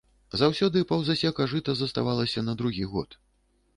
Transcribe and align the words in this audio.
Заўсёды 0.41 0.81
паўзасека 0.91 1.47
жыта 1.51 1.71
заставалася 1.85 2.45
на 2.49 2.57
другi 2.63 2.93
год... 2.95 3.09